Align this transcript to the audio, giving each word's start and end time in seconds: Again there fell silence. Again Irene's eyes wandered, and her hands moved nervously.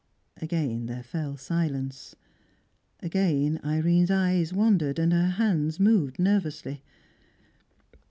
Again 0.41 0.87
there 0.87 1.03
fell 1.03 1.37
silence. 1.37 2.15
Again 3.01 3.59
Irene's 3.63 4.09
eyes 4.09 4.51
wandered, 4.51 4.97
and 4.97 5.13
her 5.13 5.29
hands 5.29 5.79
moved 5.79 6.17
nervously. 6.17 6.81